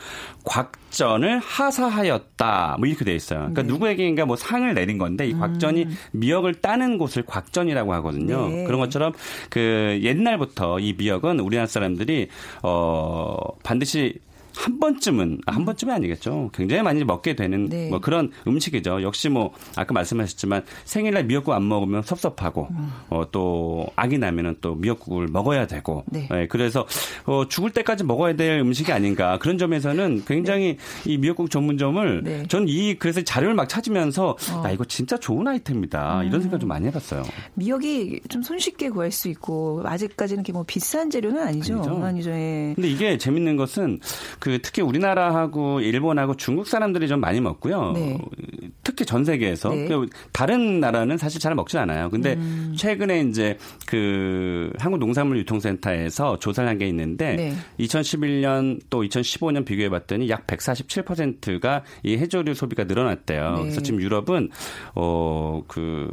[0.44, 2.76] 곽전을 하사하였다.
[2.78, 3.40] 뭐 이렇게 돼 있어요.
[3.40, 3.68] 그러니까 네.
[3.68, 8.48] 누구에게인가 뭐 상을 내린 건데 이 곽전이 미역을 따는 곳을 곽전이라고 하거든요.
[8.48, 8.64] 네.
[8.64, 9.12] 그런 것처럼
[9.50, 12.28] 그 옛날부터 이 미역은 우리나라 사람들이
[12.62, 14.18] 어 반드시
[14.56, 16.50] 한 번쯤은 아, 한 번쯤이 아니겠죠.
[16.54, 17.88] 굉장히 많이 먹게 되는 네.
[17.88, 19.02] 뭐 그런 음식이죠.
[19.02, 22.68] 역시 뭐 아까 말씀하셨지만 생일날 미역국 안 먹으면 섭섭하고
[23.10, 26.28] 어, 또 악이 나면은 또 미역국을 먹어야 되고 네.
[26.32, 26.86] 예, 그래서
[27.26, 32.46] 어, 죽을 때까지 먹어야 될 음식이 아닌가 그런 점에서는 굉장히 이 미역국 전문점을 네.
[32.48, 34.62] 전이 그래서 자료를 막 찾으면서 어.
[34.64, 37.22] 야 이거 진짜 좋은 아이템이다 이런 생각 좀 많이 해봤어요.
[37.54, 41.74] 미역이 좀 손쉽게 구할 수 있고 아직까지는 이렇게 뭐 비싼 재료는 아니죠.
[41.74, 42.04] 아니죠.
[42.04, 42.30] 아니죠.
[42.30, 42.72] 예.
[42.74, 44.00] 근데 이게 재밌는 것은
[44.44, 47.92] 그 특히 우리나라하고 일본하고 중국 사람들이 좀 많이 먹고요.
[47.92, 48.18] 네.
[48.82, 49.88] 특히 전 세계에서 네.
[49.88, 52.10] 그 다른 나라는 사실 잘 먹지 않아요.
[52.10, 52.74] 근데 음.
[52.76, 57.54] 최근에 이제 그 한국 농산물 유통센터에서 조사를 한 게 있는데 네.
[57.80, 63.52] 2011년 또 2015년 비교해 봤더니 약 147%가 이 해조류 소비가 늘어났대요.
[63.54, 63.60] 네.
[63.62, 64.50] 그래서 지금 유럽은
[64.94, 66.10] 어 그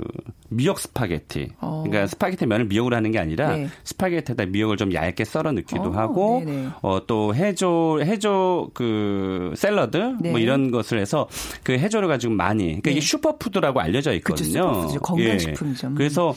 [0.49, 1.49] 미역 스파게티.
[1.59, 1.83] 어.
[1.85, 3.67] 그러니까 스파게티 면을 미역으로 하는 게 아니라 네.
[3.83, 6.43] 스파게티에다 미역을 좀 얇게 썰어 넣기도 어, 하고.
[6.81, 8.20] 어 또 해조 해조
[8.73, 10.31] 그 샐러드 네.
[10.31, 11.27] 뭐 이런 것을 해서
[11.63, 12.91] 그 해조를 가지고 많이 그러니까 네.
[12.91, 14.63] 이게 슈퍼푸드라고 알려져 있거든요.
[14.63, 14.99] 슈퍼푸드죠.
[14.99, 15.87] 건강식품이죠.
[15.87, 15.95] 음.
[15.95, 16.33] 그래서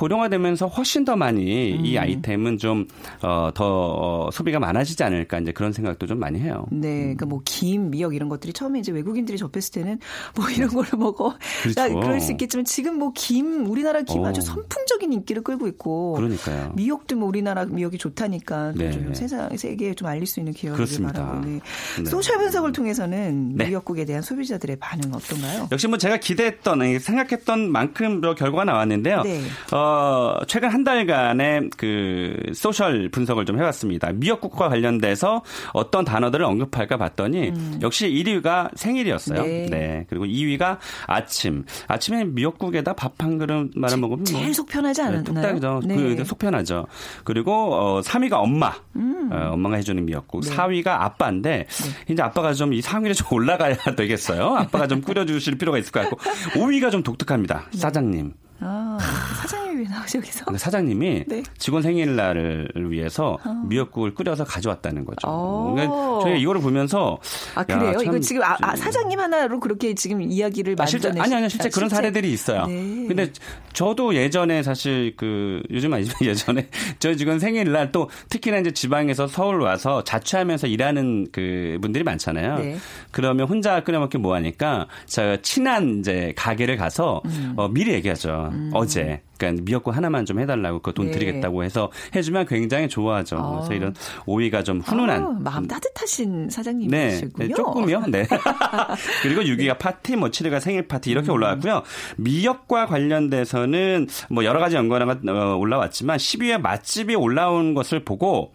[0.00, 2.02] 고령화되면서 훨씬 더 많이 이 음.
[2.02, 6.66] 아이템은 좀어더 어, 소비가 많아지지 않을까 이제 그런 생각도 좀 많이 해요.
[6.70, 9.98] 네, 그러니까 뭐 김, 미역 이런 것들이 처음에 이제 외국인들이 접했을 때는
[10.34, 11.34] 뭐 이런 걸로 먹어.
[11.62, 11.80] 그렇죠.
[11.80, 14.28] 나 그럴 수 있겠지만 지금 뭐 김, 우리나라 김 어.
[14.28, 16.14] 아주 선풍적인 인기를 끌고 있고.
[16.14, 16.72] 그러니까요.
[16.76, 18.90] 미역도 뭐 우리나라 미역이 좋다니까 네.
[18.92, 21.26] 좀 세상 세계에 좀 알릴 수 있는 그렇습니다.
[21.26, 21.46] 바라고.
[21.46, 21.60] 네.
[21.98, 22.04] 네.
[22.04, 23.66] 소셜 분석을 통해서는 네.
[23.68, 25.68] 미역국에 대한 소비자들의 반응 어떤가요?
[25.70, 29.22] 역시 뭐 제가 기대했던 생각했던 만큼 뭐 결과가 나왔는데요.
[29.24, 29.42] 네.
[29.90, 34.12] 어, 최근 한 달간의 그 소셜 분석을 좀 해봤습니다.
[34.12, 39.40] 미역국과 관련돼서 어떤 단어들을 언급할까 봤더니 역시 1위가 생일이었어요.
[39.40, 39.66] 음.
[39.70, 40.06] 네.
[40.08, 41.64] 그리고 2위가 아침.
[41.88, 45.24] 아침에 미역국에다 밥 한 그릇 말아 먹으면 뭐 제일 속 편하지 네, 않았나요?
[45.24, 45.80] 뚝딱이죠.
[45.84, 46.14] 네.
[46.14, 46.86] 그 속 편하죠.
[47.24, 48.68] 그리고 어 3위가 엄마.
[48.68, 50.44] 어, 엄마가 해주는 미역국.
[50.46, 50.48] 음.
[50.48, 50.56] 네.
[50.56, 51.66] 4위가 아빠인데
[52.08, 54.54] 이제 아빠가 좀 이 상위를 좀 올라가야 되겠어요.
[54.56, 56.16] 아빠가 좀 끓여주실 필요가 있을 것 같고
[56.60, 57.64] 5위가 좀 독특합니다.
[57.72, 57.78] 네.
[57.78, 58.32] 사장님.
[58.60, 58.98] 아,
[59.42, 60.44] 사장님이 왜 나오죠, 여기서?
[60.44, 61.42] 근데 사장님이 네.
[61.58, 65.26] 직원 생일날을 위해서 미역국을 끓여서 가져왔다는 거죠.
[65.26, 65.72] 어.
[65.74, 67.18] 그러니까 저희가 이거를 보면서
[67.54, 67.92] 아, 야, 그래요?
[67.92, 71.70] 참 이거 지금 아, 아, 사장님 하나로 그렇게 지금 이야기를 아, 실제 아니 아니 실제
[71.70, 72.66] 그런 사례들이 있어요.
[72.66, 73.06] 네.
[73.08, 73.32] 근데
[73.72, 79.60] 저도 예전에 사실 그 요즘 아니지만 예전에 저희 직원 생일날 또 특히나 이제 지방에서 서울
[79.60, 82.58] 와서 자취하면서 일하는 그 분들이 많잖아요.
[82.58, 82.76] 네.
[83.10, 87.54] 그러면 혼자 끓여 먹기 뭐 하니까 제가 친한 이제 가게를 가서 음.
[87.56, 88.52] 어, 미리 얘기하죠.
[88.74, 91.12] 어제 그러니까 미역국 하나만 좀 해달라고 그돈 네.
[91.12, 93.36] 드리겠다고 해서 해주면 굉장히 좋아하죠.
[93.38, 93.50] 아.
[93.52, 93.94] 그래서 이런
[94.26, 97.48] 오이가 좀 훈훈한 아, 마음 따뜻하신 네, 사장님이시군요.
[97.48, 98.02] 네, 조금요.
[98.08, 98.26] 네.
[99.22, 101.34] 그리고 6위가 파티, 뭐 7위가 생일 파티 이렇게 음.
[101.34, 101.82] 올라왔고요.
[102.18, 108.52] 미역과 관련돼서는 뭐 여러 가지 연관어가 어, 올라왔지만 10위에 맛집이 올라온 것을 보고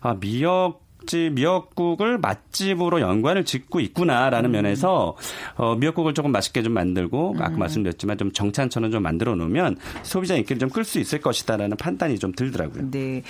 [0.00, 4.52] 아 미역 집 미역국을 맛집으로 연관을 짓고 있구나라는 음.
[4.52, 5.16] 면에서
[5.56, 10.58] 어, 미역국을 조금 맛있게 좀 만들고 아까 말씀드렸지만 좀 정찬처럼 좀 만들어 놓으면 소비자 인기를
[10.58, 12.90] 좀 끌 수 있을 것이다라는 판단이 좀 들더라고요.
[12.90, 13.22] 네.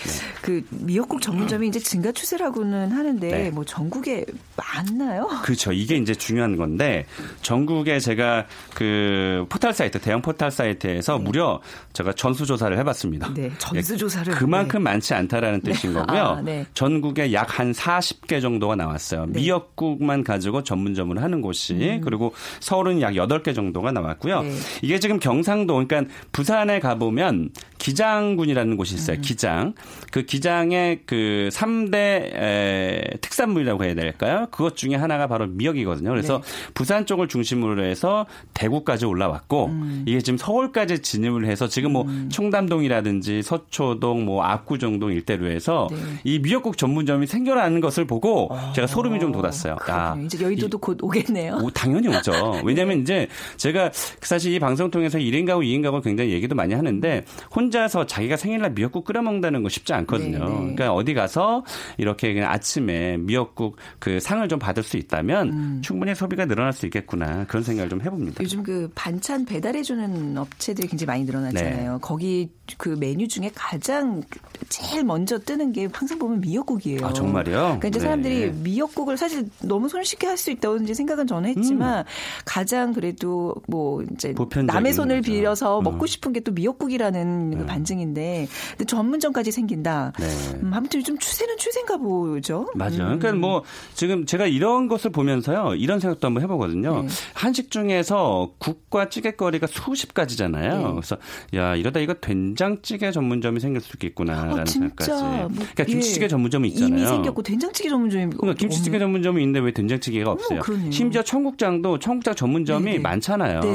[0.43, 3.51] 그 미역국 전문점이 이제 증가 추세라고는 하는데 네.
[3.51, 4.25] 뭐 전국에
[4.57, 5.29] 많나요?
[5.43, 5.73] 그렇죠.
[5.73, 7.07] 이게 이제 중요한 건데
[7.43, 11.61] 전국에 제가 그 포털 사이트 대형 포털 사이트에서 무려
[11.93, 13.33] 제가 전수 조사를 해봤습니다.
[13.35, 14.35] 네, 전수 조사를.
[14.35, 16.21] 그만큼 많지 않다라는 뜻인 거고요.
[16.23, 16.67] 아, 네.
[16.75, 19.27] 전국에 약한 40개 정도가 나왔어요.
[19.27, 19.41] 네.
[19.41, 24.43] 미역국만 가지고 전문점으로 하는 곳이 그리고 서울은 약 8개 정도가 나왔고요.
[24.43, 24.51] 네.
[24.83, 27.51] 이게 지금 경상도 그러니까 부산에 가 보면
[27.85, 29.21] 기장군이라는 곳이 있어요.
[29.21, 29.75] 기장.
[30.11, 34.47] 그 기장의 그 3대 에, 특산물이라고 해야 될까요?
[34.51, 36.09] 그것 중에 하나가 바로 미역이거든요.
[36.09, 36.41] 그래서
[36.73, 39.71] 부산 쪽을 중심으로 해서 대구까지 올라왔고
[40.07, 45.99] 이게 지금 서울까지 진입을 해서 지금 뭐 청담동이라든지 서초동 뭐 압구정동 일대로 해서 네.
[46.25, 49.75] 이 미역국 전문점이 생겨나는 것을 보고 제가 소름이 좀 돋았어요.
[49.75, 50.25] 야, 그렇군요.
[50.25, 51.59] 이제 여의도도 곧 오겠네요.
[51.63, 52.33] 오, 당연히 오죠.
[52.65, 53.91] 왜냐하면 이제 제가
[54.23, 58.37] 사실 이 방송 통해서 1인 가구, 2인 가구 굉장히 얘기도 많이 하는데 혼자 서 자기가
[58.37, 60.39] 생일날 미역국 끓여 먹는다는 거 쉽지 않거든요.
[60.39, 60.55] 네, 네.
[60.57, 61.65] 그러니까 어디 가서
[61.99, 65.81] 이렇게 그냥 아침에 미역국 그 상을 좀 받을 수 있다면 음.
[65.83, 68.43] 충분히 소비가 늘어날 수 있겠구나 그런 생각을 좀 해봅니다.
[68.43, 71.93] 요즘 그 반찬 배달해주는 업체들이 굉장히 많이 늘어났잖아요.
[71.95, 71.99] 네.
[72.01, 74.23] 거기 그 메뉴 중에 가장
[74.69, 77.05] 제일 먼저 뜨는 게 항상 보면 미역국이에요.
[77.05, 77.53] 아, 정말요?
[77.53, 78.05] 그러니까 이제 네.
[78.05, 82.05] 사람들이 미역국을 사실 너무 손쉽게 할 수 있다고 이제 생각은 저는 했지만
[82.45, 84.67] 가장 그래도 뭐 이제 음.
[84.67, 85.33] 남의 손을 거죠.
[85.33, 85.85] 빌려서 음.
[85.85, 90.13] 먹고 싶은 게 또 미역국이라는 그 반증인데 근데 전문점까지 생긴다.
[90.19, 90.27] 네.
[90.63, 92.67] 음, 아무튼 요즘 추세는 추세인가 보죠.
[92.75, 93.13] 맞아요.
[93.13, 93.19] 음.
[93.19, 93.63] 그러니까 뭐
[93.95, 95.75] 지금 제가 이런 것을 보면서요.
[95.77, 97.03] 이런 생각도 한번 해보거든요.
[97.03, 97.09] 네.
[97.35, 100.79] 한식 중에서 국과 찌개거리가 수십 가지잖아요.
[100.79, 100.93] 네.
[100.93, 101.17] 그래서
[101.55, 104.95] 야 이러다 이거 된장찌개 전문점이 생길 수 있겠구나라는 어, 진짜.
[105.05, 105.11] 생각까지.
[105.13, 106.29] 뭐, 그러니까 김치찌개 예.
[106.29, 106.99] 전문점이 있잖아요.
[106.99, 110.61] 이미 생겼고 된장찌개 전문점이 그러니까 김치찌개 전문점이 있는데 왜 된장찌개가 없어요?
[110.61, 110.91] 그러네요.
[110.91, 112.99] 심지어 청국장도 청국장 전문점이 네네.
[112.99, 113.61] 많잖아요.
[113.61, 113.71] 네.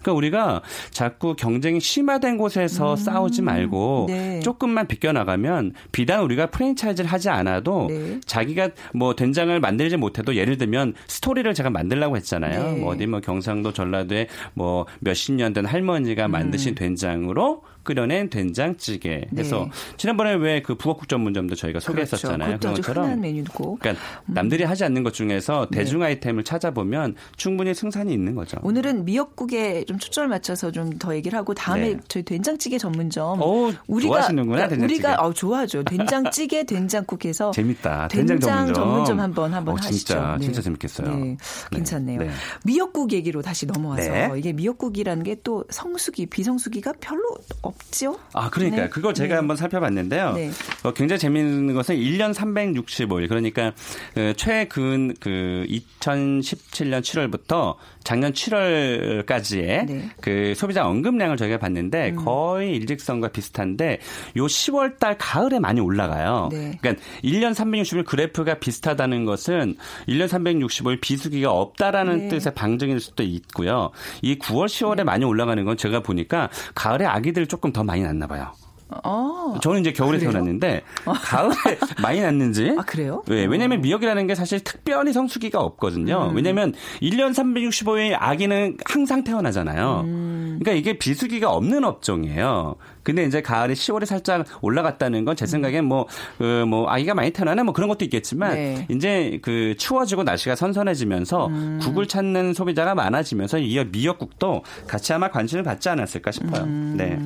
[0.00, 4.12] 그러니까 우리가 자꾸 경쟁이 심화된 곳에서 싸 우지 말고 음.
[4.12, 4.40] 네.
[4.40, 8.20] 조금만 비껴나가면 비단 우리가 프랜차이즈를 하지 않아도 네.
[8.24, 12.62] 자기가 뭐 된장을 만들지 못해도 예를 들면 스토리를 제가 만들라고 했잖아요.
[12.62, 12.80] 네.
[12.80, 16.32] 뭐 어디 뭐 경상도 전라도에 뭐 몇십 년 된 할머니가 음.
[16.32, 19.96] 만드신 된장으로 끓여낸 된장찌개 해서 네.
[19.96, 22.58] 지난번에 왜 그 북어국 전문점도 저희가 소개했었잖아요.
[22.58, 22.60] 그렇죠.
[22.60, 23.76] 그런 것처럼 메뉴고.
[23.80, 24.34] 그러니까 음.
[24.34, 25.78] 남들이 하지 않는 것 중에서 네.
[25.78, 28.58] 대중 아이템을 찾아보면 충분히 승산이 있는 거죠.
[28.62, 32.00] 오늘은 미역국에 좀 초점을 맞춰서 좀 더 얘기를 하고 다음에 네.
[32.08, 35.84] 저희 된장찌개 전문점 오, 우리가 좋아하시는구나, 그러니까 우리가 어, 좋아하죠.
[35.84, 38.08] 된장찌개, 된장국해서 재밌다.
[38.08, 39.20] 된장, 된장 전문점.
[39.20, 39.96] 한번 한번 어, 하시죠.
[40.14, 40.44] 진짜 네.
[40.44, 41.14] 진짜 재밌겠어요.
[41.14, 41.36] 네.
[41.70, 42.20] 괜찮네요.
[42.64, 47.22] 미역국 얘기로 다시 넘어와서 이게 미역국이라는 게 또 성수기, 비성수기가 별로
[47.62, 48.18] 없 죠?
[48.34, 48.88] 아, 그러니까 네.
[48.88, 49.34] 그거 제가 네.
[49.36, 50.32] 한번 살펴봤는데요.
[50.32, 50.50] 네.
[50.82, 53.72] 어, 굉장히 재미있는 것은 1년 365일 그러니까
[54.14, 60.10] 그 최근 그 2017년 7월부터 작년 7월까지의 네.
[60.20, 62.24] 그 소비자 언급량을 저희가 봤는데 음.
[62.24, 64.00] 거의 일직선과 비슷한데
[64.36, 66.48] 요 10월 달 가을에 많이 올라가요.
[66.50, 66.78] 네.
[66.80, 69.76] 그러니까 1년 365일 그래프가 비슷하다는 것은
[70.08, 72.28] 1년 365일 비수기가 없다라는 네.
[72.28, 73.90] 뜻의 방증일 수도 있고요.
[74.22, 78.52] 이 9월 10월에 많이 올라가는 건 제가 보니까 가을에 아기들 조금 더 많이 낳나 봐요.
[78.90, 79.54] 어.
[79.62, 80.30] 저는 이제 겨울에 그래요?
[80.32, 81.12] 태어났는데 어.
[81.12, 81.54] 가을에
[82.02, 82.74] 많이 났는지.
[82.78, 83.22] 아 그래요?
[83.26, 86.28] 네, 왜냐면 미역이라는 게 사실 특별히 성수기가 없거든요.
[86.30, 86.36] 음.
[86.36, 90.02] 왜냐면 1년 365일 아기는 항상 태어나잖아요.
[90.04, 90.58] 음.
[90.60, 92.76] 그러니까 이게 비수기가 없는 업종이에요.
[93.02, 97.62] 근데 이제 가을에 10월에 살짝 올라갔다는 건 제 생각엔 뭐, 그, 뭐, 아이가 많이 태어나나
[97.62, 98.86] 뭐 그런 것도 있겠지만, 네.
[98.90, 101.78] 이제 그 추워지고 날씨가 선선해지면서 음.
[101.80, 106.64] 국을 찾는 소비자가 많아지면서 이어 미역국도 같이 아마 관심을 받지 않았을까 싶어요.
[106.64, 106.94] 음.
[106.96, 107.20] 네.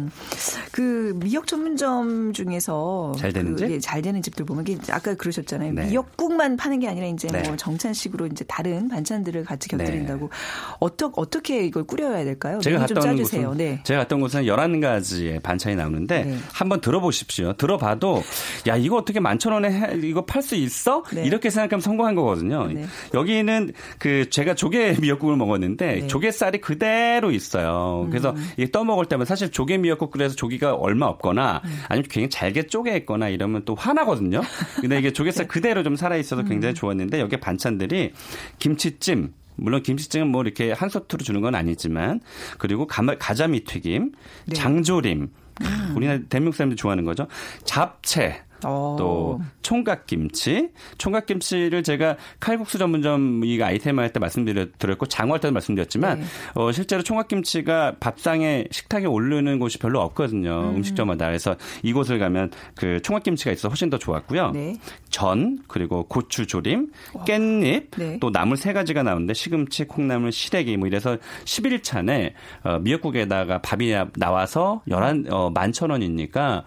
[0.72, 3.78] 그 미역 전문점 중에서 잘 되는지?
[3.82, 5.74] 잘 되는 집들 보면 아까 그러셨잖아요.
[5.74, 5.86] 네.
[5.86, 7.42] 미역국만 파는 게 아니라 이제 네.
[7.42, 10.76] 뭐 정찬식으로 이제 다른 반찬들을 같이 곁들인다고 네.
[10.80, 12.58] 어떻게 어떻게 이걸 꾸려야 될까요?
[12.60, 13.80] 제가 갔던 곳은 네.
[13.84, 16.38] 제가 갔던 곳은 11가지의 반찬이 나오는데 네.
[16.54, 17.52] 한번 들어보십시오.
[17.52, 18.22] 들어봐도
[18.66, 21.02] 야 이거 어떻게 만천 원에 해, 이거 팔 수 있어?
[21.12, 21.24] 네.
[21.24, 22.66] 이렇게 생각하면 성공한 거거든요.
[22.68, 22.86] 네.
[23.12, 26.06] 여기는 그 제가 조개 미역국을 먹었는데 네.
[26.06, 28.06] 조개살이 그대로 있어요.
[28.08, 28.50] 그래서 음.
[28.56, 31.70] 이게 떠먹을 때면 사실 조개 미역국 그래서 조개가 얼마 없거나 음.
[31.88, 34.42] 아니면 굉장히 잘게 쪼개 있거나 이러면 또 화나거든요.
[34.80, 35.48] 근데 이게 조개살 네.
[35.48, 36.74] 그대로 좀 살아 있어서 굉장히 음.
[36.74, 38.12] 좋았는데 여기 반찬들이
[38.58, 42.20] 김치찜 물론 김치찜은 뭐 이렇게 한 소트로 주는 건 아니지만
[42.58, 44.12] 그리고 가자미 튀김,
[44.46, 44.54] 네.
[44.54, 45.92] 장조림, 음.
[45.96, 47.26] 우리나라 대한민국 사람들이 좋아하는 거죠.
[47.64, 48.96] 잡채, 오.
[48.98, 56.26] 또 총각김치, 총각김치를 제가 칼국수 전문점 이 아이템 할 때 말씀드렸고 장어할 때도 말씀드렸지만 네.
[56.54, 60.74] 어, 실제로 총각김치가 밥상에 식탁에 오르는 곳이 별로 없거든요.
[60.76, 60.82] 음.
[60.82, 64.50] 식점마다 그래서 이곳을 가면 그 총각김치가 있어 훨씬 더 좋았고요.
[64.50, 64.76] 네.
[65.08, 66.90] 전 그리고 고추 조림,
[67.26, 68.18] 깻잎 네.
[68.20, 72.32] 또 나물 세 가지가 나오는데 시금치, 콩나물, 시래기 뭐 이래서 11찬에
[72.64, 76.64] 어, 미역국에다가 밥이 나와서 11 어, 만천 원이니까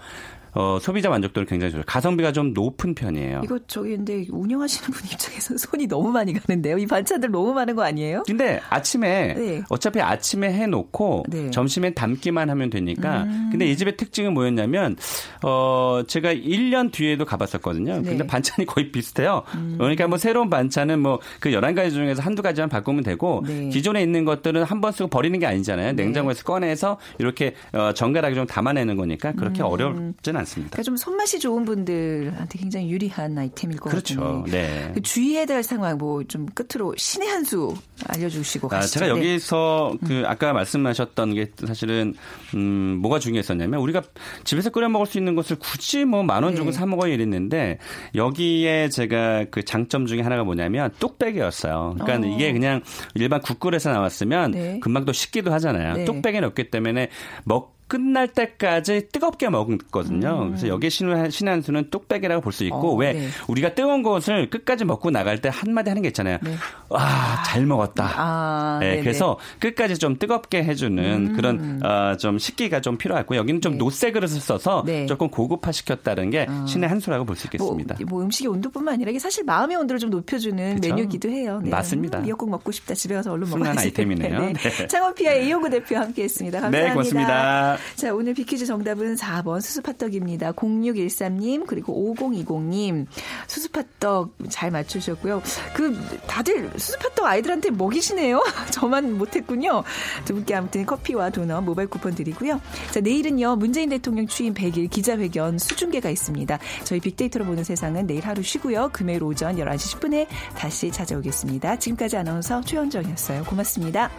[0.56, 1.84] 어, 소비자 만족도를 굉장히 좋아요.
[1.86, 3.42] 가성비가 좀 높은 편이에요.
[3.44, 6.78] 이거 저기 근데 운영하시는 분 입장에서 손이 너무 많이 가는데요.
[6.78, 8.24] 이 반찬들 너무 많은 거 아니에요?
[8.26, 9.64] 근데 아침에 네.
[9.70, 11.52] 어차피 아침에 해놓고 네.
[11.52, 13.24] 점심에 담기만 하면 되니까.
[13.24, 13.50] 음.
[13.52, 14.96] 근데 이 집의 특징은 뭐였냐면
[15.44, 17.98] 어 제가 1년 뒤에도 가봤었거든요.
[18.02, 18.10] 네.
[18.10, 19.44] 근데 반찬이 거의 비슷해요.
[19.56, 19.76] 음.
[19.78, 23.70] 그러니까 뭐 새로운 반찬은 뭐 그 11가지 중에서 한두 가지만 바꾸면 되고 네.
[23.70, 25.94] 기존에 있는 것들은 한 번 쓰고 버리는 게 아니잖아요.
[25.94, 26.04] 네.
[26.04, 29.68] 냉장고에서 꺼내서 이렇게 어, 정갈하게 좀 담아내는 거니까 그렇게 음.
[29.68, 30.45] 어렵진 않습니다.
[30.46, 30.72] 않습니다.
[30.72, 34.20] 그러니까 좀 손맛이 좋은 분들한테 굉장히 유리한 아이템일 것 그렇죠.
[34.20, 34.52] 같은데.
[34.52, 34.92] 네.
[34.94, 37.76] 그 주의해야 될 상황 뭐 좀 끝으로 신의 한 수
[38.08, 39.00] 알려주시고 아, 가시죠.
[39.00, 39.20] 제가 네.
[39.20, 40.08] 여기서 네.
[40.08, 42.14] 그 아까 말씀하셨던 게 사실은
[42.56, 44.02] 음 뭐가 중요했었냐면 우리가
[44.44, 46.78] 집에서 끓여 먹을 수 있는 것을 굳이 뭐 만 원 주고 네.
[46.78, 47.78] 사 먹어야 이랬는데
[48.16, 51.96] 여기에 제가 그 장점 중에 하나가 뭐냐면 뚝배기였어요.
[52.00, 52.32] 그러니까 어.
[52.32, 52.82] 이게 그냥
[53.14, 54.80] 일반 국글에서 나왔으면 네.
[54.80, 55.94] 금방 또 식기도 하잖아요.
[55.98, 56.06] 네.
[56.06, 57.10] 뚝배기 넣기 때문에
[57.44, 60.42] 먹 끝날 때까지 뜨겁게 먹었거든요.
[60.44, 60.48] 음.
[60.50, 63.28] 그래서 여기에 신의, 신의 한 수는 뚝배기라고 볼 수 있고 어, 왜 네.
[63.48, 66.38] 우리가 뜨거운 것을 끝까지 먹고 나갈 때 한마디 하는 게 있잖아요.
[66.42, 66.56] 네.
[66.90, 68.14] 와, 잘 먹었다.
[68.16, 71.34] 아, 네, 그래서 끝까지 좀 뜨겁게 해주는 음.
[71.36, 73.78] 그런 어, 좀 식기가 좀 필요하고 여기는 좀 네.
[73.80, 75.06] 놋쇠 그릇을 써서 네.
[75.06, 76.66] 조금 고급화 시켰다는 게 어.
[76.66, 77.96] 신의 한 수라고 볼 수 있겠습니다.
[78.00, 80.96] 뭐, 뭐, 음식의 온도뿐만 아니라 이게 사실 마음의 온도를 좀 높여주는 그쵸?
[80.96, 81.60] 메뉴기도 해요.
[81.62, 81.70] 네.
[81.70, 82.20] 맞습니다.
[82.20, 82.94] 음, 미역국 먹고 싶다.
[82.96, 83.80] 집에 가서 얼른 먹어야지.
[83.80, 84.40] 아이템이네요.
[84.40, 84.54] 네.
[84.54, 84.88] 네.
[84.88, 86.62] 창업피아의 이용구 대표 함께했습니다.
[86.62, 86.88] 감사합니다.
[86.88, 87.78] 네, 고맙습니다.
[87.96, 90.54] 자, 오늘 비키즈 정답은 4번 수수팥떡입니다.
[90.54, 93.06] 0613님 그리고 5020님
[93.48, 95.42] 수수팥떡 잘 맞추셨고요.
[95.74, 98.44] 그 다들 수수팥떡 아이들한테 먹이시네요.
[98.72, 99.84] 저만 못했군요.
[100.26, 102.60] 두 분께 아무튼 커피와 도넛 모바일 쿠폰 드리고요.
[102.92, 103.56] 자, 내일은요.
[103.58, 106.60] 문재인 대통령 취임 100일 기자회견 수중계가 있습니다.
[106.84, 108.90] 저희 빅데이터로 보는 세상은 내일 하루 쉬고요.
[108.92, 111.78] 금요일 오전 11시 10분에 다시 찾아오겠습니다.
[111.78, 113.44] 지금까지 아나운서 최현정이었어요.
[113.44, 114.10] 고맙습니다.